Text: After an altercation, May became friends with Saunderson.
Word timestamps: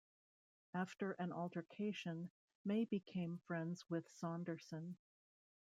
After 0.73 1.11
an 1.11 1.31
altercation, 1.31 2.31
May 2.65 2.85
became 2.85 3.37
friends 3.37 3.87
with 3.87 4.09
Saunderson. 4.09 4.97